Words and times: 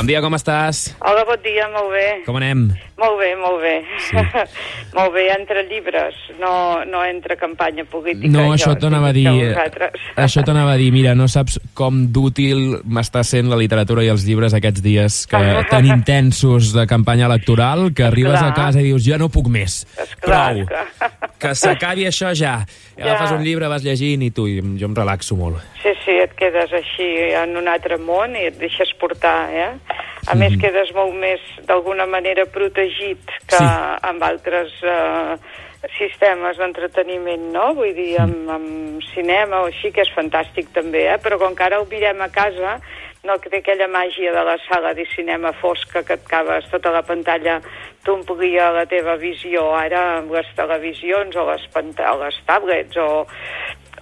Bon 0.00 0.08
dia, 0.08 0.22
com 0.24 0.32
estàs? 0.32 0.94
Hola, 1.04 1.26
bon 1.28 1.36
dia, 1.44 1.66
molt 1.68 1.90
bé. 1.92 2.04
Com 2.24 2.38
anem? 2.38 2.62
Molt 2.96 3.18
bé, 3.20 3.34
molt 3.36 3.58
bé. 3.60 3.72
Sí. 4.00 4.16
molt 4.96 5.12
bé, 5.12 5.26
entre 5.34 5.66
llibres, 5.68 6.16
no, 6.40 6.52
no 6.88 7.02
entre 7.04 7.36
campanya 7.36 7.84
política. 7.84 8.30
No, 8.32 8.46
això 8.54 8.72
t'anava 8.80 9.10
a 9.10 9.12
dir... 9.12 9.26
vosaltres. 9.28 10.00
Això 10.24 10.40
t'anava 10.46 10.72
a 10.72 10.78
dir, 10.80 10.88
mira, 10.94 11.12
no 11.12 11.28
saps 11.28 11.58
com 11.76 12.06
d'útil 12.16 12.78
m'està 12.88 13.20
sent 13.28 13.52
la 13.52 13.60
literatura 13.60 14.00
i 14.06 14.08
els 14.08 14.24
llibres 14.24 14.56
aquests 14.56 14.80
dies 14.80 15.20
que, 15.28 15.42
tan 15.74 15.84
intensos 15.92 16.72
de 16.72 16.86
campanya 16.88 17.28
electoral 17.28 17.90
que 17.92 18.08
arribes 18.08 18.38
Esclar. 18.40 18.54
a 18.54 18.56
casa 18.56 18.80
i 18.80 18.88
dius, 18.88 19.04
ja 19.04 19.20
no 19.20 19.28
puc 19.28 19.52
més. 19.52 19.82
Esclar, 20.00 20.46
Prou. 20.56 20.64
esclar. 20.64 21.36
Que 21.40 21.52
s'acabi 21.56 22.08
això 22.08 22.32
ja. 22.32 22.62
I 22.96 23.00
Ja. 23.00 23.14
agafes 23.14 23.30
un 23.32 23.44
llibre, 23.44 23.64
vas 23.72 23.80
llegint 23.84 24.20
i 24.26 24.32
tu, 24.36 24.44
i 24.48 24.58
jo 24.80 24.88
em 24.90 24.96
relaxo 24.96 25.32
molt. 25.36 25.60
Sí, 25.80 25.92
sí, 26.04 26.18
et 26.20 26.34
quedes 26.36 26.68
així 26.76 27.06
en 27.38 27.54
un 27.56 27.68
altre 27.72 27.96
món 27.96 28.34
i 28.36 28.42
et 28.50 28.58
deixes 28.60 28.92
portar, 29.00 29.48
eh? 29.48 29.70
A 30.26 30.34
més, 30.34 30.52
Mhm. 30.52 30.60
quedes 30.60 30.94
molt 30.94 31.14
més, 31.14 31.40
d'alguna 31.66 32.06
manera, 32.06 32.44
protegit 32.46 33.24
que 33.46 33.56
Sí. 33.56 33.64
amb 34.02 34.22
altres 34.22 34.72
eh, 34.82 35.36
sistemes 35.98 36.58
d'entreteniment, 36.58 37.52
no? 37.52 37.74
Vull 37.74 37.94
dir, 37.94 38.20
amb, 38.20 38.50
amb 38.50 39.02
cinema 39.14 39.62
o 39.62 39.66
així, 39.66 39.90
que 39.92 40.02
és 40.02 40.12
fantàstic 40.14 40.68
també, 40.72 41.06
eh? 41.08 41.18
Però 41.18 41.38
com 41.38 41.54
que 41.54 41.64
ara 41.64 41.78
el 41.78 41.86
mirem 41.88 42.20
a 42.20 42.28
casa, 42.28 42.80
no 43.24 43.36
té 43.38 43.58
aquella 43.58 43.88
màgia 43.88 44.32
de 44.32 44.44
la 44.44 44.56
sala 44.68 44.94
de 44.94 45.04
cinema 45.14 45.52
fosca 45.52 46.02
que 46.02 46.14
et 46.14 46.24
acabes 46.24 46.68
tota 46.70 46.90
la 46.90 47.02
pantalla 47.02 47.60
t'omplia 48.04 48.70
la 48.72 48.86
teva 48.86 49.16
visió. 49.16 49.74
Ara 49.76 50.18
amb 50.18 50.32
les 50.32 50.46
televisions 50.56 51.36
o 51.36 51.44
les, 51.50 51.66
o 51.74 52.16
les 52.24 52.40
tablets 52.46 52.96
o, 52.96 53.26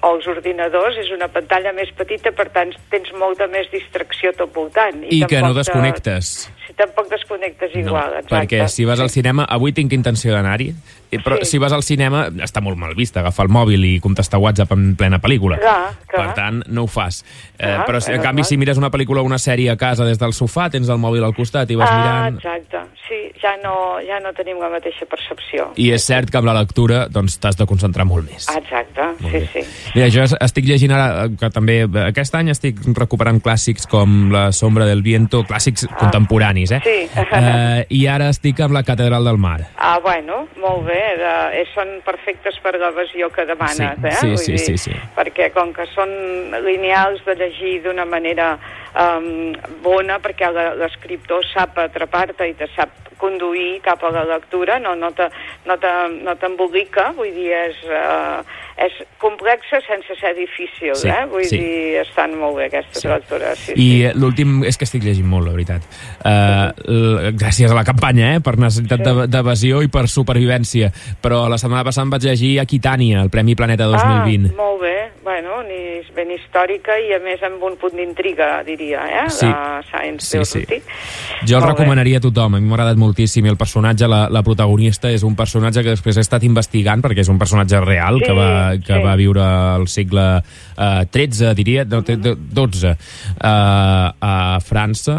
o 0.02 0.12
els 0.14 0.26
ordinadors 0.30 0.98
és 1.00 1.10
una 1.14 1.26
pantalla 1.32 1.72
més 1.74 1.90
petita, 1.96 2.30
per 2.36 2.48
tant 2.54 2.70
tens 2.92 3.10
molta 3.18 3.48
més 3.50 3.66
distracció 3.72 4.32
tot 4.36 4.52
voltant. 4.54 5.02
I 5.10 5.24
que 5.26 5.40
no 5.42 5.54
desconnectes. 5.56 6.48
Si 6.66 6.74
tampoc 6.78 7.08
desconnectes 7.10 7.74
igual, 7.74 8.12
no, 8.12 8.20
exacte. 8.20 8.34
perquè 8.34 8.68
si 8.68 8.84
vas 8.84 9.00
al 9.00 9.10
cinema, 9.10 9.46
avui 9.48 9.72
tinc 9.72 9.92
intenció 9.96 10.34
d'anar-hi, 10.34 10.68
eh, 11.10 11.18
però 11.24 11.38
Sí. 11.40 11.52
si 11.52 11.58
vas 11.58 11.72
al 11.72 11.82
cinema 11.82 12.26
està 12.28 12.60
molt 12.60 12.76
mal 12.78 12.94
vist 12.94 13.16
agafar 13.16 13.46
el 13.46 13.52
mòbil 13.52 13.84
i 13.84 13.98
contestar 14.00 14.38
WhatsApp 14.38 14.72
en 14.76 14.94
plena 14.96 15.18
pel·lícula. 15.18 15.58
Clar, 15.58 15.96
clar. 16.06 16.26
Per 16.26 16.34
tant, 16.34 16.62
no 16.68 16.84
ho 16.84 16.86
fas. 16.86 17.24
Eh, 17.58 17.64
Clar, 17.64 17.86
però 17.86 18.00
si, 18.00 18.12
en 18.12 18.20
canvi, 18.20 18.42
normal. 18.42 18.44
si 18.44 18.56
mires 18.56 18.78
una 18.78 18.90
pel·lícula 18.90 19.20
o 19.20 19.24
una 19.24 19.38
sèrie 19.38 19.70
a 19.70 19.76
casa 19.76 20.04
des 20.04 20.18
del 20.18 20.32
sofà, 20.32 20.70
tens 20.70 20.88
el 20.88 20.98
mòbil 20.98 21.24
al 21.24 21.34
costat 21.34 21.70
i 21.70 21.74
vas 21.74 21.90
ah, 21.90 21.98
mirant... 21.98 22.36
exacte. 22.36 22.84
Sí, 23.08 23.32
ja 23.40 23.54
no, 23.62 23.96
ja 24.04 24.18
no 24.20 24.34
tenim 24.36 24.58
la 24.60 24.68
mateixa 24.68 25.06
percepció. 25.08 25.70
I 25.80 25.90
és 25.96 26.04
cert 26.04 26.28
que 26.30 26.36
amb 26.36 26.46
la 26.46 26.52
lectura 26.58 27.06
doncs, 27.08 27.38
t'has 27.40 27.56
de 27.56 27.64
concentrar 27.66 28.04
molt 28.04 28.26
més. 28.28 28.44
Ah, 28.52 28.58
Exacte, 28.58 29.00
Molt 29.22 29.32
sí, 29.32 29.38
bé. 29.38 29.46
sí. 29.64 29.92
Mira, 29.94 30.08
jo 30.12 30.22
es- 30.26 30.36
estic 30.44 30.66
llegint 30.68 30.92
ara, 30.92 31.24
eh, 31.24 31.30
que 31.40 31.48
també 31.50 31.78
eh, 31.86 31.88
aquest 32.08 32.34
any 32.34 32.50
estic 32.52 32.76
recuperant 32.94 33.40
clàssics 33.42 33.86
com 33.88 34.30
La 34.32 34.52
sombra 34.52 34.84
del 34.84 35.00
viento, 35.02 35.42
clàssics 35.44 35.86
contemporanis, 35.98 36.70
eh? 36.72 36.80
Sí. 36.84 37.08
eh? 37.32 37.86
I 37.88 38.06
ara 38.06 38.28
estic 38.28 38.60
amb 38.60 38.74
La 38.76 38.82
catedral 38.82 39.24
del 39.24 39.38
mar. 39.38 39.60
Ah, 39.78 39.98
bueno, 40.04 40.46
molt 40.60 40.84
bé. 40.86 41.00
De, 41.18 41.32
eh, 41.62 41.64
són 41.74 41.88
perfectes 42.04 42.58
per 42.62 42.74
l'evasió 42.78 43.30
que 43.32 43.46
demanes, 43.46 43.96
Sí, 43.98 44.06
eh? 44.06 44.12
sí, 44.20 44.26
Vull 44.28 44.38
sí, 44.38 44.52
dir, 44.52 44.58
sí, 44.60 44.76
sí. 44.78 44.92
Perquè 45.16 45.50
com 45.52 45.72
que 45.72 45.86
són 45.94 46.10
lineals 46.64 47.24
de 47.24 47.34
llegir 47.36 47.82
d'una 47.82 48.04
manera 48.04 48.58
um, 48.98 49.52
bona, 49.82 50.18
perquè 50.18 50.50
l'escriptor 50.52 51.44
sap 51.54 51.78
atrapar-te 51.78 52.48
i 52.50 52.54
te 52.58 52.66
sap 52.74 52.90
conduir 53.18 53.80
cap 53.82 54.02
a 54.06 54.12
la 54.14 54.22
lectura, 54.24 54.78
no, 54.78 54.92
no 54.94 55.10
te- 55.10 55.26
no 55.66 55.74
te- 55.76 56.22
no 56.22 56.36
t'embolica, 56.38 57.08
vull 57.16 57.32
dir, 57.34 57.48
és, 57.50 57.80
uh, 57.90 58.44
és 58.78 58.92
complexa 59.18 59.80
sense 59.82 60.14
ser 60.20 60.36
difícil, 60.36 60.94
Sí, 60.94 61.08
eh? 61.08 61.24
Vull 61.26 61.42
sí. 61.50 61.58
dir, 61.58 61.96
estan 62.04 62.36
molt 62.38 62.54
bé 62.60 62.66
aquestes 62.66 63.02
Sí. 63.02 63.08
lectures. 63.08 63.58
Sí, 63.58 63.72
I 63.72 63.74
sí. 63.74 64.04
eh, 64.04 64.12
l'últim 64.14 64.62
és 64.62 64.78
que 64.78 64.84
estic 64.86 65.02
llegint 65.02 65.26
molt, 65.26 65.48
la 65.48 65.52
veritat. 65.56 65.82
Uh, 66.22 67.32
gràcies 67.34 67.72
a 67.72 67.74
la 67.74 67.82
campanya, 67.82 68.36
eh? 68.36 68.40
per 68.40 68.56
necessitat 68.56 69.00
Sí. 69.02 69.04
d'ev- 69.08 69.26
d'evasió 69.28 69.82
i 69.82 69.88
per 69.88 70.06
supervivència. 70.06 70.92
Però 71.20 71.48
la 71.48 71.58
setmana 71.58 71.82
passada 71.82 72.04
em 72.06 72.10
vaig 72.14 72.22
llegir 72.22 72.60
Aquitània, 72.60 73.20
el 73.22 73.30
Premi 73.30 73.56
Planeta 73.56 73.84
2020. 73.90 74.52
Ah, 74.52 74.62
molt 74.62 74.80
bé. 74.82 74.87
Bueno, 75.28 75.58
ni 75.68 76.00
ben 76.16 76.30
històrica 76.32 76.94
i 77.04 77.10
a 77.12 77.18
més 77.20 77.42
amb 77.44 77.60
un 77.66 77.74
punt 77.76 77.92
d'intriga, 77.98 78.62
diria, 78.64 79.02
eh? 79.12 79.24
Sí. 79.28 79.44
De 79.44 79.82
Science 79.90 80.24
Sí, 80.24 80.64
sí. 80.64 80.78
Jo 81.44 81.58
el 81.58 81.60
Molt 81.60 81.66
bé. 81.66 81.72
recomanaria 81.74 82.16
a 82.16 82.22
tothom, 82.24 82.54
a 82.56 82.60
mi 82.62 82.64
m'ha 82.64 82.78
agradat 82.78 82.96
moltíssim 82.96 83.44
el 83.50 83.58
personatge, 83.60 84.08
la, 84.08 84.22
la 84.32 84.40
protagonista 84.46 85.10
és 85.12 85.22
un 85.28 85.36
personatge 85.36 85.82
que 85.84 85.92
després 85.92 86.16
he 86.16 86.24
estat 86.24 86.46
investigant 86.48 87.02
perquè 87.04 87.20
és 87.20 87.28
un 87.28 87.36
personatge 87.38 87.80
real 87.84 88.22
Sí, 88.22 88.24
que, 88.24 88.32
va, 88.38 88.48
que 88.80 88.94
sí. 88.96 89.02
va 89.04 89.16
viure 89.20 89.42
al 89.44 89.84
segle 89.92 90.24
eh, 90.40 91.04
13, 91.12 91.52
diria, 91.58 91.84
no, 91.84 92.00
te- 92.02 92.16
de- 92.16 92.32
12 92.38 92.88
eh, 92.88 92.96
a 93.44 94.58
França 94.64 95.18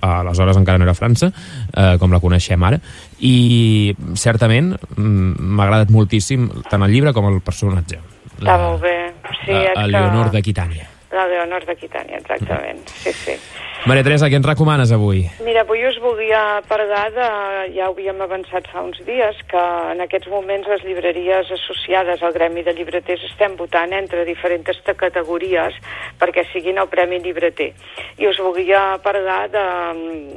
aleshores 0.00 0.56
encara 0.60 0.78
no 0.78 0.86
era 0.86 0.94
França 0.94 1.32
eh, 1.74 1.96
com 1.98 2.12
la 2.14 2.20
coneixem 2.22 2.62
ara 2.70 2.78
i 3.18 3.94
certament 4.14 4.76
mm, 4.94 5.34
m'ha 5.56 5.66
agradat 5.66 5.90
moltíssim 5.90 6.46
tant 6.70 6.86
el 6.86 6.94
llibre 6.94 7.12
com 7.16 7.26
el 7.32 7.40
personatge 7.42 7.98
Està 8.38 8.58
molt 8.62 8.82
bé. 8.84 8.96
Sí, 9.44 9.54
a, 9.54 9.62
és 9.72 9.80
a 9.82 9.86
Leonor 9.90 10.30
d'Aquitània 10.34 10.86
La 11.14 11.24
Leonor 11.30 11.64
d'Aquitània, 11.66 12.20
exactament. 12.20 12.82
Sí, 13.02 13.12
sí. 13.16 13.34
Maria 13.86 14.02
Teresa, 14.02 14.26
què 14.26 14.34
ens 14.34 14.46
recomanes 14.46 14.90
avui? 14.90 15.20
Mira, 15.46 15.62
avui 15.62 15.84
us 15.86 15.96
volia 16.02 16.58
parlar 16.66 17.04
de... 17.14 17.26
Ja 17.76 17.86
ho 17.86 17.92
havíem 17.92 18.18
avançat 18.24 18.66
fa 18.72 18.82
uns 18.82 18.98
dies, 19.06 19.38
que 19.46 19.62
en 19.92 20.02
aquests 20.02 20.26
moments 20.32 20.66
les 20.66 20.82
llibreries 20.82 21.52
associades 21.54 22.24
al 22.26 22.34
Gremi 22.34 22.64
de 22.66 22.74
Llibreters 22.74 23.22
estem 23.30 23.54
votant 23.60 23.94
entre 23.94 24.24
diferents 24.26 24.82
categories 24.98 25.78
perquè 26.18 26.42
siguin 26.50 26.82
el 26.82 26.90
Premi 26.90 27.20
Llibreter. 27.22 27.70
I 28.18 28.26
us 28.26 28.40
volia 28.42 28.98
parlar 29.04 29.46
de, 29.54 29.64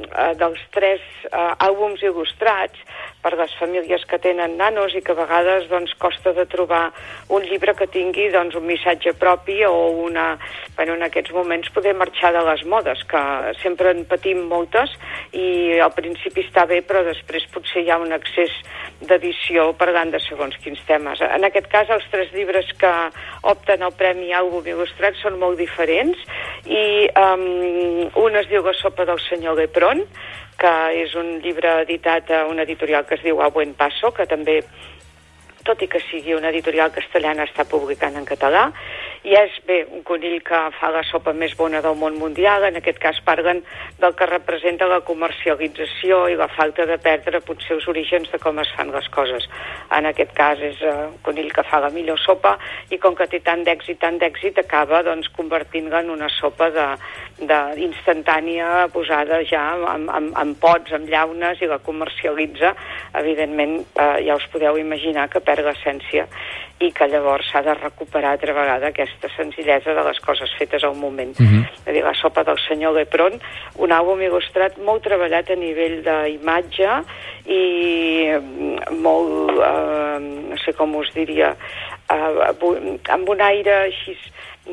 eh, 0.06 0.32
dels 0.38 0.62
tres 0.70 1.02
eh, 1.26 1.66
àlbums 1.66 2.04
il·lustrats 2.06 2.78
per 3.22 3.34
les 3.38 3.52
famílies 3.58 4.06
que 4.10 4.18
tenen 4.22 4.56
nanos 4.58 4.94
i 4.94 5.02
que 5.02 5.14
a 5.14 5.18
vegades 5.18 5.68
doncs, 5.70 5.94
costa 5.98 6.32
de 6.34 6.46
trobar 6.50 6.90
un 7.30 7.42
llibre 7.46 7.74
que 7.78 7.90
tingui 7.90 8.30
doncs, 8.34 8.54
un 8.58 8.66
missatge 8.66 9.14
propi 9.18 9.62
o 9.66 9.74
una... 10.06 10.36
Bueno, 10.76 10.94
en 10.94 11.06
aquests 11.06 11.34
moments 11.34 11.70
poder 11.74 11.94
marxar 11.94 12.32
de 12.34 12.42
les 12.48 12.64
modes, 12.66 13.04
que 13.06 13.20
sempre 13.62 13.92
en 13.94 14.04
patim 14.08 14.44
moltes 14.50 14.92
i 15.36 15.78
al 15.82 15.92
principi 15.96 16.44
està 16.46 16.66
bé, 16.68 16.80
però 16.86 17.02
després 17.06 17.48
potser 17.54 17.82
hi 17.82 17.90
ha 17.90 18.00
un 18.02 18.12
excés 18.16 18.52
d'edició 19.02 19.70
parlant 19.78 20.12
de 20.12 20.20
segons 20.22 20.56
quins 20.62 20.80
temes. 20.88 21.22
En 21.22 21.44
aquest 21.48 21.68
cas, 21.72 21.90
els 21.90 22.06
tres 22.12 22.32
llibres 22.36 22.68
que 22.78 22.92
opten 23.50 23.82
al 23.82 23.96
Premi 23.98 24.32
Àlbum 24.36 24.68
Il·lustrat 24.72 25.18
són 25.20 25.38
molt 25.40 25.58
diferents 25.60 26.18
i 26.66 27.08
um, 27.18 27.48
un 28.22 28.38
es 28.38 28.48
diu 28.50 28.62
La 28.62 28.76
sopa 28.78 29.06
del 29.08 29.20
senyor 29.28 29.58
Lepron, 29.58 30.04
que 30.58 30.72
és 31.02 31.14
un 31.18 31.38
llibre 31.42 31.80
editat 31.82 32.30
a 32.30 32.44
una 32.46 32.62
editorial 32.62 33.06
que 33.08 33.16
es 33.18 33.24
diu 33.24 33.42
A 33.42 33.50
Buen 33.50 33.74
Paso, 33.74 34.12
que 34.14 34.28
també 34.30 34.60
tot 35.66 35.82
i 35.82 35.88
que 35.88 36.00
sigui 36.08 36.34
una 36.34 36.50
editorial 36.50 36.92
castellana, 36.94 37.46
està 37.46 37.64
publicant 37.68 38.16
en 38.18 38.26
català, 38.26 38.68
i 39.22 39.34
és, 39.38 39.54
bé, 39.66 39.82
un 39.94 40.02
conill 40.02 40.40
que 40.42 40.58
fa 40.80 40.88
la 40.90 41.04
sopa 41.06 41.30
més 41.36 41.52
bona 41.54 41.78
del 41.84 41.94
món 41.98 42.16
mundial, 42.18 42.64
en 42.66 42.78
aquest 42.80 42.98
cas 43.02 43.20
parlen 43.22 43.60
del 44.00 44.16
que 44.18 44.26
representa 44.26 44.88
la 44.90 44.98
comercialització 45.06 46.24
i 46.32 46.38
la 46.38 46.48
falta 46.50 46.86
de 46.90 46.98
perdre 47.02 47.42
potser 47.46 47.76
els 47.76 47.86
orígens 47.92 48.32
de 48.32 48.40
com 48.42 48.58
es 48.58 48.72
fan 48.74 48.90
les 48.94 49.06
coses. 49.14 49.46
En 49.94 50.08
aquest 50.10 50.34
cas 50.34 50.62
és 50.66 50.82
uh, 50.82 51.06
un 51.12 51.20
conill 51.22 51.52
que 51.54 51.62
fa 51.68 51.78
la 51.84 51.92
millor 51.94 52.18
sopa 52.18 52.56
i 52.90 52.98
com 52.98 53.14
que 53.14 53.28
té 53.30 53.38
tant 53.46 53.62
d'èxit, 53.62 54.00
tant 54.02 54.18
d'èxit, 54.18 54.58
acaba 54.58 55.04
doncs, 55.06 55.30
convertint-la 55.38 56.02
en 56.02 56.10
una 56.16 56.30
sopa 56.40 56.72
de, 56.74 56.88
de 57.48 57.60
instantània 57.84 58.88
posada 58.94 59.42
ja 59.48 59.62
en, 59.94 60.08
en, 60.08 60.30
en 60.38 60.54
pots, 60.60 60.92
en 60.94 61.06
llaunes 61.10 61.62
i 61.62 61.68
la 61.70 61.80
comercialitza, 61.82 62.74
evidentment 63.18 63.80
eh, 63.94 64.18
ja 64.26 64.36
us 64.38 64.48
podeu 64.52 64.78
imaginar 64.80 65.28
que 65.32 65.42
perd 65.44 65.66
l'essència 65.66 66.28
i 66.82 66.90
que 66.90 67.06
llavors 67.06 67.46
s'ha 67.52 67.62
de 67.62 67.74
recuperar 67.78 68.32
altra 68.34 68.54
vegada 68.56 68.90
aquesta 68.90 69.30
senzillesa 69.36 69.94
de 69.94 70.04
les 70.08 70.18
coses 70.24 70.50
fetes 70.58 70.84
al 70.84 70.96
moment. 70.98 71.34
Mhm. 71.38 71.62
És 71.62 71.86
a 71.86 71.92
dir, 71.92 72.02
la 72.04 72.14
sopa 72.14 72.42
del 72.44 72.58
senyor 72.66 72.94
Lepron, 72.96 73.38
un 73.78 73.90
àlbum 73.90 74.20
il·lustrat 74.26 74.78
molt 74.78 75.04
treballat 75.04 75.50
a 75.50 75.56
nivell 75.56 76.02
d'imatge 76.02 76.90
i 77.46 77.62
mm, 78.34 78.98
molt, 79.02 79.50
eh, 79.50 80.18
no 80.50 80.58
sé 80.64 80.74
com 80.74 80.96
us 80.96 81.12
diria, 81.14 81.54
eh, 82.14 82.98
amb 83.16 83.28
un 83.28 83.40
aire 83.40 83.74
així 83.88 84.16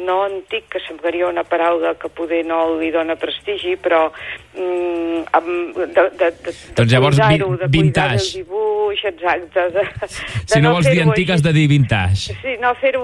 no 0.05 0.19
antic, 0.21 0.67
que 0.69 0.79
semblaria 0.85 1.25
una 1.25 1.41
paraula 1.49 1.95
que 1.97 2.11
poder 2.13 2.43
no 2.45 2.59
li 2.77 2.91
dona 2.93 3.15
prestigi, 3.17 3.71
però 3.81 4.03
mm, 4.53 5.23
amb, 5.33 5.79
de, 5.79 6.03
de, 6.19 6.27
de, 6.45 6.53
Doncs 6.77 6.91
llavors, 6.93 7.17
cuidar-ho, 7.17 7.47
de 7.55 7.57
cuidar 7.57 7.69
vintage. 7.73 8.27
el 8.27 8.43
dibuix, 8.43 9.01
exacte. 9.09 9.65
De, 9.73 9.81
de 9.81 10.09
Si 10.45 10.61
no, 10.61 10.75
vols 10.75 10.85
dir 10.91 11.01
antic, 11.07 11.31
has 11.33 11.41
de 11.41 11.53
dir 11.57 11.65
vintage. 11.71 12.37
Sí, 12.43 12.53
no 12.61 12.75
fer-ho, 12.77 13.01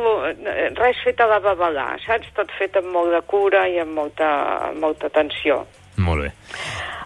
res 0.78 1.02
fet 1.04 1.26
a 1.26 1.30
la 1.34 1.42
babalà, 1.42 1.88
saps? 2.06 2.30
Tot 2.38 2.54
fet 2.60 2.78
amb 2.78 2.94
molt 2.94 3.18
de 3.18 3.24
cura 3.34 3.66
i 3.68 3.80
amb 3.82 3.98
molta, 3.98 4.30
amb 4.70 4.86
molta 4.86 5.10
atenció. 5.10 5.64
Molt 5.98 6.28
bé. 6.28 6.32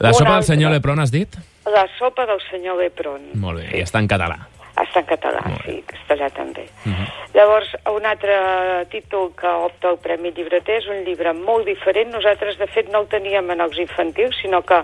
La 0.04 0.10
Una 0.10 0.14
sopa 0.18 0.30
del 0.30 0.38
altra. 0.42 0.48
senyor 0.54 0.72
Lepron, 0.76 1.00
has 1.00 1.12
dit? 1.16 1.40
La 1.72 1.88
sopa 1.98 2.26
del 2.28 2.40
senyor 2.52 2.80
Lepron. 2.84 3.30
Molt 3.40 3.64
bé, 3.64 3.78
i 3.80 3.84
està 3.88 4.04
en 4.04 4.12
català. 4.12 4.42
Està 4.90 5.04
en 5.04 5.10
català, 5.12 5.42
sí, 5.64 5.80
castellà 5.86 6.32
també. 6.34 6.66
Uh 6.86 6.92
-huh. 6.92 7.08
Llavors, 7.34 7.76
un 7.86 8.06
altre 8.10 8.36
títol 8.90 9.30
que 9.38 9.48
opta 9.48 9.90
al 9.90 10.00
Premi 10.02 10.32
Llibreter 10.34 10.80
és 10.80 10.88
un 10.88 11.04
llibre 11.06 11.34
molt 11.34 11.66
diferent. 11.66 12.10
Nosaltres, 12.10 12.58
de 12.58 12.66
fet, 12.68 12.90
no 12.90 13.04
el 13.04 13.08
teníem 13.08 13.52
en 13.52 13.62
els 13.62 13.78
infantils, 13.78 14.36
sinó 14.42 14.64
que 14.66 14.80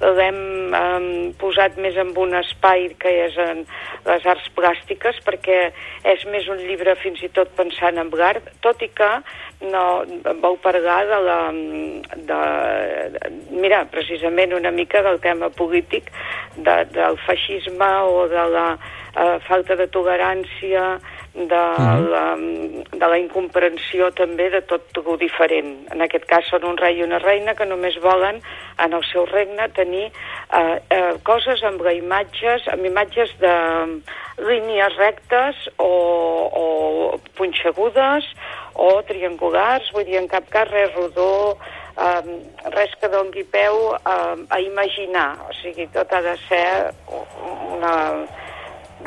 l'hem 0.00 0.72
um, 0.72 1.34
posat 1.36 1.76
més 1.76 1.96
en 2.00 2.14
un 2.16 2.34
espai 2.34 2.88
que 2.98 3.12
és 3.26 3.36
en 3.36 3.66
les 4.06 4.26
arts 4.26 4.48
plàstiques, 4.56 5.20
perquè 5.26 5.72
és 6.04 6.24
més 6.32 6.48
un 6.48 6.56
llibre 6.56 6.96
fins 6.96 7.22
i 7.22 7.28
tot 7.28 7.52
pensant 7.54 7.98
en 7.98 8.08
l'art, 8.16 8.48
tot 8.64 8.80
i 8.82 8.88
que 8.88 9.10
no 9.60 10.04
vau 10.40 10.56
parlar 10.56 11.04
de 11.06 11.20
la... 11.26 11.38
De, 12.16 12.40
de, 13.12 13.30
mira, 13.50 13.84
precisament 13.92 14.54
una 14.56 14.70
mica 14.70 15.02
del 15.02 15.20
tema 15.20 15.50
polític 15.50 16.08
de, 16.56 16.76
del 16.96 17.20
feixisme 17.26 17.90
o 18.08 18.26
de 18.28 18.46
la 18.56 18.66
eh, 19.16 19.38
falta 19.50 19.76
de 19.76 19.88
tolerància, 19.90 21.00
de, 21.34 21.44
uh 21.44 21.78
-huh. 21.78 22.08
la, 22.14 22.26
de 23.02 23.06
la 23.06 23.18
incomprensió 23.18 24.10
també 24.10 24.50
de 24.50 24.62
tot 24.62 24.82
el 24.96 25.18
diferent. 25.18 25.86
En 25.92 26.00
aquest 26.02 26.24
cas 26.26 26.48
són 26.50 26.64
un 26.64 26.76
rei 26.76 26.98
i 26.98 27.02
una 27.02 27.18
reina 27.18 27.54
que 27.54 27.66
només 27.66 28.00
volen 28.00 28.42
en 28.78 28.92
el 28.92 29.04
seu 29.12 29.26
regne 29.26 29.68
tenir 29.68 30.06
eh, 30.52 30.80
eh, 30.90 31.14
coses 31.22 31.62
amb 31.62 31.80
imatges, 31.92 32.68
amb 32.68 32.84
imatges 32.84 33.30
de 33.38 33.54
línies 34.38 34.96
rectes 34.96 35.56
o, 35.76 35.92
o 36.62 36.64
punxegudes 37.36 38.24
o 38.74 39.02
triangulars, 39.02 39.92
vull 39.92 40.04
dir, 40.04 40.16
en 40.16 40.28
cap 40.28 40.48
cas 40.48 40.68
res 40.70 40.94
rodó, 40.94 41.58
eh, 41.96 42.22
res 42.76 42.94
que 43.00 43.08
dongui 43.08 43.44
peu 43.44 43.94
a, 44.04 44.36
a 44.48 44.60
imaginar. 44.60 45.36
O 45.48 45.52
sigui, 45.62 45.86
tot 45.94 46.12
ha 46.12 46.22
de 46.22 46.36
ser 46.48 46.94
una 47.76 47.94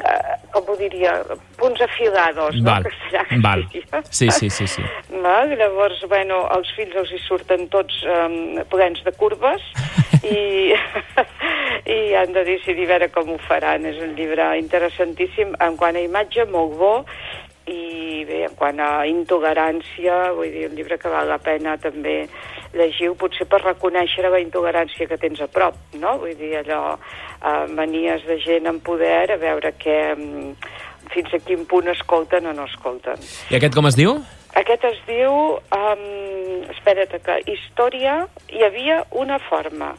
eh, 0.01 0.35
com 0.53 0.69
ho 0.69 0.75
diria, 0.79 1.15
punts 1.59 1.81
afilados, 1.81 2.57
val, 2.63 2.85
no? 2.85 3.23
Que 3.29 3.39
val. 3.43 3.65
Sí, 4.09 4.29
sí, 4.29 4.49
sí, 4.49 4.67
sí. 4.67 4.83
Val? 5.23 5.55
Llavors, 5.57 6.03
bueno, 6.09 6.43
els 6.55 6.71
fills 6.77 6.95
els 7.01 7.13
hi 7.13 7.21
surten 7.25 7.67
tots 7.73 8.01
um, 8.09 8.59
plens 8.71 9.03
de 9.05 9.13
curves 9.17 9.63
i, 10.35 10.73
i 11.89 11.99
han 12.19 12.35
de 12.35 12.45
decidir 12.53 12.89
veure 12.89 13.09
com 13.13 13.33
ho 13.33 13.39
faran. 13.47 13.87
És 13.89 14.01
un 14.03 14.17
llibre 14.19 14.53
interessantíssim 14.59 15.55
en 15.63 15.79
quant 15.79 15.97
a 15.97 16.05
imatge, 16.05 16.47
molt 16.51 16.77
bo, 16.79 16.93
i 17.69 18.23
bé, 18.27 18.43
en 18.49 18.55
quant 18.59 18.79
a 18.83 19.05
intolerància, 19.07 20.33
vull 20.35 20.51
dir, 20.51 20.67
un 20.67 20.75
llibre 20.75 20.97
que 20.99 21.11
val 21.11 21.29
la 21.31 21.39
pena 21.39 21.77
també 21.79 22.23
llegiu, 22.73 23.15
potser 23.19 23.47
per 23.49 23.61
reconèixer 23.63 24.25
la 24.29 24.41
intolerància 24.41 25.07
que 25.09 25.17
tens 25.21 25.41
a 25.43 25.47
prop, 25.51 25.77
no? 25.99 26.17
Vull 26.21 26.35
dir, 26.39 26.55
allò, 26.61 26.95
eh, 26.95 27.67
manies 27.73 28.25
de 28.27 28.39
gent 28.41 28.69
en 28.69 28.79
poder, 28.79 29.31
a 29.31 29.37
veure 29.37 29.73
què, 29.79 30.15
mm, 30.15 30.55
fins 31.13 31.33
a 31.33 31.39
quin 31.39 31.65
punt 31.65 31.87
escolten 31.87 32.47
o 32.47 32.53
no 32.53 32.65
escolten. 32.65 33.19
I 33.49 33.59
aquest 33.59 33.75
com 33.75 33.87
es 33.87 33.95
diu? 33.99 34.17
Aquest 34.55 34.83
es 34.85 34.99
diu, 35.07 35.57
um, 35.73 36.03
espera't, 36.69 37.15
que 37.25 37.39
història, 37.49 38.27
hi 38.49 38.63
havia 38.63 39.03
una 39.11 39.39
forma. 39.49 39.95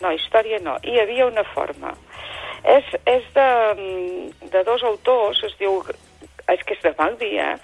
No, 0.00 0.12
història 0.14 0.60
no, 0.62 0.76
hi 0.84 1.00
havia 1.00 1.26
una 1.26 1.42
forma. 1.54 1.94
És, 2.62 2.84
és 3.06 3.24
de, 3.34 3.48
mm, 3.74 4.50
de 4.52 4.62
dos 4.64 4.82
autors, 4.82 5.42
es 5.44 5.58
diu 5.58 5.82
és 6.48 6.62
que 6.64 6.74
és 6.74 6.82
de 6.82 6.94
mal 6.98 7.16
dia, 7.20 7.58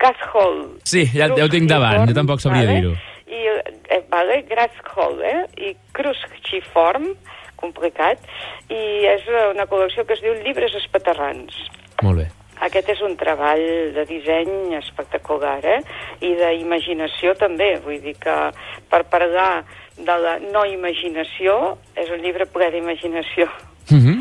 Gathol. 0.00 0.64
Sí, 0.84 1.04
ja, 1.14 1.28
ja 1.30 1.44
ho 1.44 1.50
tinc 1.52 1.68
davant, 1.70 2.08
jo 2.08 2.16
tampoc 2.16 2.42
sabria 2.42 2.66
vale? 2.66 2.80
dir-ho. 2.80 3.13
Vale, 4.24 4.42
Gathol, 4.48 5.20
eh? 5.20 5.44
I 5.68 5.74
Cruciform, 5.92 7.10
complicat, 7.60 8.22
i 8.72 9.04
és 9.04 9.26
una 9.50 9.66
col·lecció 9.68 10.06
que 10.08 10.16
es 10.16 10.22
diu 10.24 10.32
Llibres 10.38 10.72
Espaterrans. 10.78 11.58
Molt 12.00 12.22
bé. 12.22 12.26
Aquest 12.64 12.88
és 12.94 13.02
un 13.04 13.18
treball 13.20 13.60
de 13.92 14.04
disseny 14.08 14.72
espectacular, 14.78 15.58
eh? 15.68 15.80
I 16.24 16.32
d'imaginació 16.40 17.34
també, 17.36 17.74
vull 17.84 18.00
dir 18.00 18.16
que 18.16 18.36
per 18.88 19.02
parlar 19.12 19.66
de 19.98 20.16
la 20.24 20.38
no 20.40 20.64
imaginació, 20.72 21.76
és 22.00 22.08
un 22.08 22.24
llibre 22.24 22.48
ple 22.48 22.70
d'imaginació. 22.72 23.50
Mm 23.90 24.00
-hmm. 24.00 24.13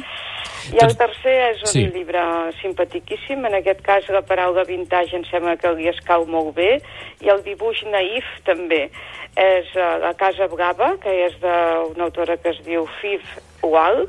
I 0.74 0.80
el 0.81 0.96
tercer 0.98 1.34
és 1.52 1.62
un 1.62 1.68
Sí. 1.70 1.84
llibre 1.94 2.22
simpatiquíssim, 2.62 3.46
en 3.46 3.54
aquest 3.54 3.81
cas 3.86 4.08
la 4.10 4.24
paraula 4.25 4.64
vintage 4.66 5.16
em 5.16 5.24
sembla 5.30 5.56
que 5.56 5.70
li 5.78 5.88
escau 5.88 6.25
molt 6.25 6.56
bé, 6.56 6.81
i 7.22 7.30
el 7.30 7.44
dibuix 7.46 7.84
naïf 7.86 8.25
també. 8.44 8.90
És 9.38 9.70
uh, 9.75 10.00
La 10.02 10.14
Casa 10.18 10.48
Brava, 10.48 10.96
que 11.02 11.14
és 11.28 11.38
d'una 11.42 12.04
autora 12.10 12.38
que 12.38 12.50
es 12.50 12.60
diu 12.66 12.88
Fiv 13.02 13.22
Wall, 13.62 14.08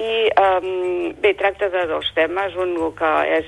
i 0.00 0.30
um, 0.40 1.12
bé, 1.20 1.34
tracta 1.36 1.68
de 1.68 1.84
dos 1.86 2.08
temes, 2.16 2.56
un 2.56 2.74
que 2.96 3.12
és 3.36 3.44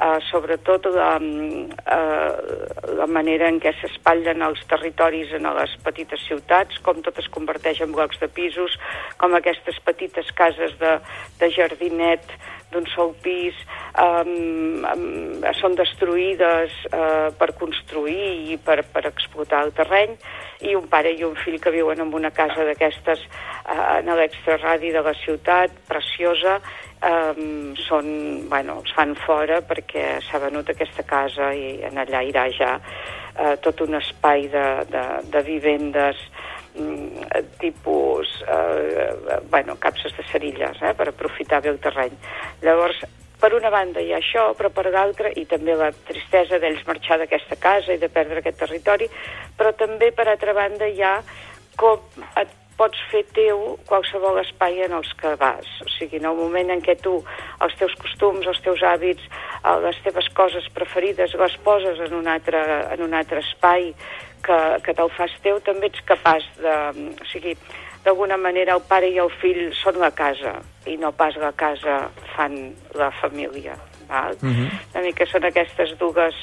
uh, 0.00 0.18
sobretot 0.30 0.88
la, 0.94 1.12
uh, 1.20 2.94
la 2.98 3.06
manera 3.06 3.48
en 3.52 3.60
què 3.62 3.72
s'espatllen 3.78 4.42
els 4.46 4.62
territoris 4.70 5.34
en 5.36 5.48
les 5.56 5.76
petites 5.84 6.22
ciutats, 6.28 6.80
com 6.86 7.02
tot 7.04 7.20
es 7.20 7.28
converteix 7.32 7.82
en 7.84 7.92
blocs 7.92 8.20
de 8.22 8.28
pisos, 8.32 8.78
com 9.20 9.36
aquestes 9.36 9.78
petites 9.84 10.32
cases 10.36 10.74
de, 10.80 10.96
de 11.40 11.52
jardinet 11.54 12.34
d'un 12.70 12.86
sol 12.94 13.12
pis 13.22 13.56
um, 13.98 14.84
um, 14.86 15.46
són 15.58 15.74
destruïdes 15.78 16.74
uh, 16.90 17.30
per 17.38 17.50
construir 17.58 18.52
i 18.52 18.58
per, 18.62 18.80
per 18.94 19.04
explotar 19.10 19.64
el 19.66 19.74
terreny 19.76 20.14
i 20.70 20.76
un 20.78 20.86
pare 20.92 21.12
i 21.16 21.24
un 21.26 21.34
fill 21.42 21.58
que 21.62 21.74
viuen 21.74 22.02
en 22.04 22.14
una 22.14 22.30
casa 22.34 22.66
d'aquestes 22.68 23.24
uh, 23.26 23.98
en 23.98 24.12
l'extraradi 24.20 24.94
de 24.94 25.02
la 25.02 25.16
ciutat, 25.24 25.74
preciosa, 25.90 26.60
um, 27.02 27.72
són, 27.80 28.10
bueno, 28.48 28.80
els 28.82 28.92
fan 28.96 29.14
fora 29.24 29.60
perquè 29.66 30.20
s'ha 30.24 30.40
venut 30.42 30.70
aquesta 30.70 31.04
casa 31.08 31.52
i 31.54 31.80
en 31.86 32.00
allà 32.00 32.22
irà 32.26 32.46
ja 32.54 32.76
uh, 32.80 33.56
tot 33.64 33.80
un 33.86 33.98
espai 34.00 34.48
de, 34.52 34.66
de, 34.92 35.04
de 35.32 35.42
vivendes 35.46 36.20
mm, 36.76 37.30
tipus, 37.60 38.28
eh, 38.46 39.40
bueno, 39.50 39.76
capses 39.78 40.14
de 40.16 40.24
cerilles, 40.30 40.78
eh, 40.82 40.94
per 40.94 41.08
aprofitar 41.08 41.60
bé 41.62 41.72
el 41.72 41.80
terreny. 41.82 42.14
Llavors, 42.62 43.02
per 43.40 43.54
una 43.56 43.72
banda 43.72 44.02
hi 44.04 44.12
ha 44.12 44.20
això, 44.20 44.50
però 44.56 44.70
per 44.70 44.86
l'altra, 44.92 45.32
i 45.34 45.46
també 45.48 45.74
la 45.74 45.90
tristesa 46.06 46.60
d'ells 46.60 46.84
marxar 46.86 47.18
d'aquesta 47.18 47.56
casa 47.56 47.96
i 47.96 48.00
de 48.02 48.10
perdre 48.12 48.42
aquest 48.42 48.60
territori, 48.60 49.08
però 49.56 49.72
també, 49.74 50.12
per 50.12 50.28
altra 50.28 50.54
banda, 50.56 50.86
hi 50.86 51.02
ha 51.02 51.16
com 51.80 52.26
et 52.36 52.59
pots 52.80 53.00
fer 53.10 53.20
teu 53.36 53.76
qualsevol 53.88 54.40
espai 54.40 54.80
en 54.86 54.94
els 54.96 55.10
que 55.20 55.34
vas. 55.40 55.68
O 55.84 55.88
sigui, 55.98 56.16
en 56.16 56.30
el 56.30 56.38
moment 56.38 56.72
en 56.72 56.80
què 56.84 56.96
tu 57.04 57.18
els 57.60 57.76
teus 57.76 57.92
costums, 58.00 58.48
els 58.48 58.62
teus 58.64 58.80
hàbits, 58.80 59.26
eh, 59.60 59.76
les 59.84 60.00
teves 60.06 60.30
coses 60.38 60.70
preferides 60.72 61.36
les 61.42 61.58
poses 61.66 62.00
en 62.06 62.16
un 62.16 62.30
altre, 62.32 62.62
en 62.94 63.04
un 63.04 63.14
altre 63.20 63.44
espai 63.44 63.92
que, 64.46 64.58
que 64.84 64.96
te'l 64.96 65.12
fas 65.12 65.36
teu, 65.44 65.60
també 65.60 65.92
ets 65.92 66.00
capaç 66.08 66.48
de... 66.62 66.74
O 67.20 67.28
sigui, 67.28 67.54
d'alguna 68.04 68.40
manera 68.40 68.78
el 68.78 68.84
pare 68.88 69.10
i 69.12 69.20
el 69.20 69.28
fill 69.42 69.66
són 69.76 70.00
la 70.00 70.10
casa 70.16 70.56
i 70.88 70.96
no 70.96 71.12
pas 71.12 71.36
la 71.36 71.52
casa 71.52 72.06
fan 72.34 72.56
la 72.96 73.10
família. 73.20 73.76
Val? 74.08 74.32
Uh 74.40 74.48
-huh. 74.48 74.68
Una 74.94 75.04
mica 75.04 75.26
són 75.26 75.44
aquestes 75.44 75.98
dues 75.98 76.34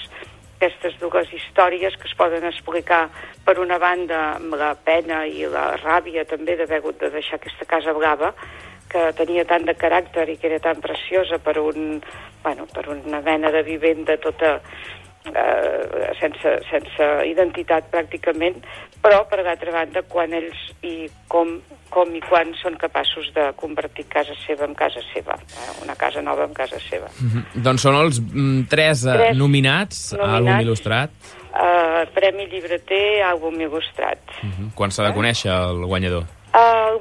aquestes 0.58 0.98
dues 1.00 1.30
històries 1.34 1.96
que 2.02 2.10
es 2.10 2.16
poden 2.18 2.46
explicar 2.50 3.08
per 3.46 3.60
una 3.62 3.78
banda 3.78 4.34
amb 4.36 4.58
la 4.58 4.74
pena 4.76 5.24
i 5.30 5.46
la 5.46 5.70
ràbia 5.78 6.26
també 6.26 6.58
d'haver 6.58 6.82
hagut 6.82 7.00
de 7.02 7.12
deixar 7.14 7.38
aquesta 7.38 7.70
casa 7.70 7.94
blava 7.94 8.34
que 8.90 9.12
tenia 9.20 9.46
tant 9.46 9.66
de 9.68 9.76
caràcter 9.78 10.26
i 10.32 10.38
que 10.40 10.48
era 10.50 10.60
tan 10.64 10.82
preciosa 10.82 11.38
per, 11.44 11.58
un, 11.60 12.00
bueno, 12.44 12.66
per 12.74 12.88
una 12.90 13.22
mena 13.22 13.52
de 13.52 13.62
vivenda 13.68 14.16
tota 14.24 14.56
eh, 15.34 16.14
sense, 16.20 16.54
sense 16.72 17.10
identitat 17.28 17.92
pràcticament, 17.92 18.64
però 19.04 19.26
per 19.30 19.44
l'altra 19.44 19.76
banda 19.76 20.04
quan 20.08 20.34
ells 20.34 20.70
i 20.88 21.10
com, 21.28 21.58
com 21.90 22.14
i 22.16 22.22
quan 22.22 22.54
són 22.62 22.78
capaços 22.78 23.30
de 23.36 23.48
convertir 23.60 24.06
casa 24.12 24.36
seva 24.46 24.66
en 24.66 24.76
casa 24.78 25.02
seva, 25.14 25.38
eh, 25.38 25.74
una 25.84 25.96
casa 25.96 26.22
nova 26.22 26.46
en 26.46 26.54
casa 26.54 26.80
seva. 26.90 27.10
Mm 27.20 27.28
-hmm. 27.30 27.64
Doncs 27.64 27.82
són 27.82 27.96
els 27.96 28.20
mm, 28.20 28.62
tres, 28.70 29.06
eh, 29.06 29.18
Tres 29.18 29.38
nominats, 29.38 30.14
a 30.14 30.18
àlbum 30.18 30.52
nominats. 30.52 30.66
il·lustrat. 30.66 31.10
Uh, 31.58 32.06
Premi 32.14 32.46
Llibreter, 32.46 33.24
àlbum 33.26 33.56
il·lustrat. 33.60 34.20
Mm 34.44 34.50
-hmm. 34.52 34.74
Quan 34.76 34.92
s'ha 34.92 35.04
de 35.04 35.14
conèixer 35.14 35.52
el 35.52 35.86
guanyador? 35.86 36.37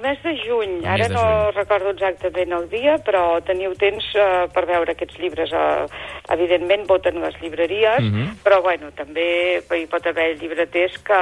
Mes 0.07 0.23
de 0.23 0.37
juny, 0.39 0.77
El 0.85 0.87
ara 0.87 1.09
de 1.09 1.15
no 1.15 1.21
juny. 1.21 1.55
recordo 1.57 1.91
exactament 1.91 2.53
el 2.55 2.69
dia, 2.71 2.93
però 3.03 3.41
teniu 3.43 3.73
temps 3.75 4.05
uh, 4.15 4.45
per 4.55 4.63
veure 4.69 4.93
aquests 4.95 5.17
llibres. 5.19 5.51
Uh, 5.51 5.89
evidentment 6.31 6.85
voten 6.87 7.19
les 7.23 7.35
llibreries, 7.43 8.05
Mhm. 8.05 8.37
però 8.45 8.61
bueno, 8.63 8.93
també 8.95 9.59
hi 9.75 9.87
pot 9.91 10.07
haver 10.07 10.37
llibreters 10.39 10.95
que 11.03 11.19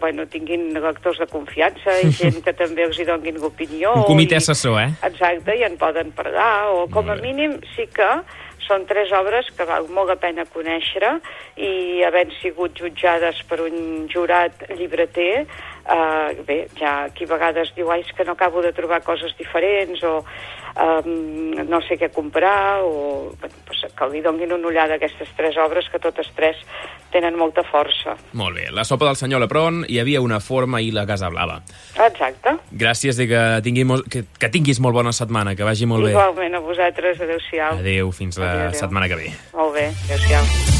bueno, 0.00 0.26
tinguin 0.26 0.72
lectors 0.74 1.18
de 1.22 1.26
confiança 1.26 1.94
i 2.02 2.10
gent 2.20 2.42
que 2.42 2.52
també 2.52 2.82
els 2.82 2.98
hi 2.98 3.04
donguin 3.04 3.38
opinió. 3.44 3.94
Un 3.94 4.02
comitè 4.10 4.36
assessor, 4.42 4.80
eh? 4.80 4.90
Exacte, 5.06 5.54
i 5.56 5.62
en 5.62 5.76
poden 5.78 6.10
parlar, 6.10 6.66
o 6.74 6.88
com 6.90 7.08
a 7.10 7.14
mínim 7.22 7.60
sí 7.76 7.86
que 7.94 8.10
són 8.66 8.82
tres 8.86 9.12
obres 9.14 9.46
que 9.56 9.62
val 9.64 9.86
molt 9.94 10.08
la 10.10 10.16
pena 10.18 10.42
conèixer 10.50 11.20
i 11.56 12.02
havent 12.02 12.32
sigut 12.42 12.74
jutjades 12.74 13.38
per 13.46 13.60
un 13.62 14.08
jurat 14.10 14.66
llibreter, 14.76 15.46
eh, 15.88 16.42
bé, 16.46 16.58
ja 16.78 17.04
aquí 17.04 17.24
a 17.24 17.32
vegades 17.34 17.72
diu, 17.76 17.90
ai, 17.90 18.00
és 18.02 18.12
que 18.16 18.24
no 18.24 18.32
acabo 18.32 18.62
de 18.62 18.72
trobar 18.72 19.02
coses 19.02 19.34
diferents, 19.38 20.02
o 20.02 20.24
um, 20.76 21.54
no 21.68 21.80
sé 21.86 21.96
què 21.98 22.10
comprar, 22.12 22.82
o 22.84 23.32
bueno, 23.40 23.54
pues, 23.66 23.86
que 23.96 24.08
li 24.12 24.20
donguin 24.24 24.52
una 24.52 24.68
ullada 24.68 24.94
a 24.94 25.00
aquestes 25.00 25.28
tres 25.36 25.56
obres, 25.56 25.88
que 25.92 25.98
totes 26.02 26.28
tres 26.36 26.56
tenen 27.12 27.36
molta 27.38 27.62
força. 27.64 28.16
Molt 28.36 28.56
bé. 28.58 28.66
La 28.74 28.84
sopa 28.84 29.06
del 29.06 29.16
senyor 29.16 29.40
Lepron, 29.40 29.84
hi 29.88 30.00
havia 30.02 30.20
una 30.20 30.40
forma 30.40 30.82
i 30.82 30.90
la 30.92 31.06
Casa 31.08 31.30
Blava. 31.32 31.62
Exacte. 31.94 32.56
Gràcies 32.72 33.20
i 33.22 33.28
que, 33.30 33.42
tingui 33.64 33.86
molt, 33.88 34.08
que, 34.12 34.24
que 34.38 34.50
tinguis 34.52 34.80
molt 34.84 34.94
bona 34.98 35.14
setmana, 35.16 35.54
que 35.56 35.64
vagi 35.64 35.86
molt 35.88 36.10
Igualment 36.10 36.58
a 36.58 36.60
vosaltres, 36.60 37.20
adeu-siau. 37.20 37.78
bé. 37.78 37.86
Adéu, 37.86 38.12
fins 38.12 38.36
la 38.38 38.50
Adéu, 38.52 38.66
adéu. 38.68 38.80
setmana 38.80 39.08
que 39.08 39.22
ve. 39.22 39.30
Molt 39.54 39.72
bé, 39.78 39.86
adeu-siau. 40.10 40.75